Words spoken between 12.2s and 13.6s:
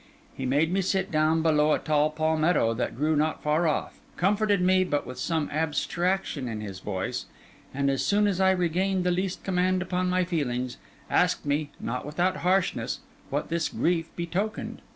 harshness, what